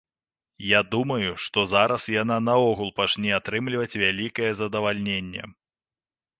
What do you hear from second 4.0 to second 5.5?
вялікае задавальненне.